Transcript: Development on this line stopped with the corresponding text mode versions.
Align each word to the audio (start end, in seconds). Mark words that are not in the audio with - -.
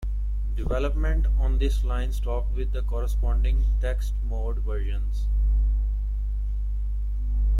Development 0.55 1.27
on 1.39 1.59
this 1.59 1.83
line 1.83 2.11
stopped 2.11 2.55
with 2.55 2.71
the 2.71 2.81
corresponding 2.81 3.63
text 3.79 4.15
mode 4.27 4.57
versions. 4.63 5.27